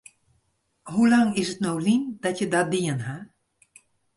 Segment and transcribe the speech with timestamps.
[0.93, 3.15] Hoe lang is it no lyn dat je dat dien ha?